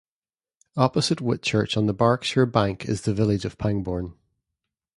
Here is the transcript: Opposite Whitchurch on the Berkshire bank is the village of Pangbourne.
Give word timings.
Opposite 0.75 1.19
Whitchurch 1.21 1.77
on 1.77 1.85
the 1.85 1.93
Berkshire 1.93 2.47
bank 2.47 2.85
is 2.89 3.03
the 3.03 3.13
village 3.13 3.45
of 3.45 3.59
Pangbourne. 3.59 4.15